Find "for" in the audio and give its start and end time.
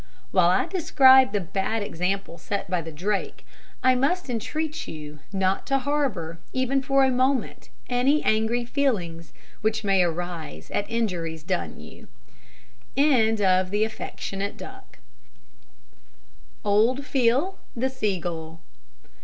6.81-7.03